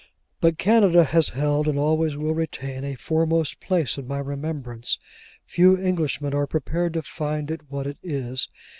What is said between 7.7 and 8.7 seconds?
it is.